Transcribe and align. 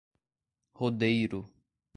Rodeiro 0.73 1.45